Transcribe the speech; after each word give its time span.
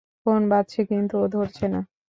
Phone 0.21 0.41
বাজছে 0.49 0.81
কিন্তু 0.89 1.15
ও 1.17 1.25
ধরছে 1.27 1.65
না। 1.67 1.79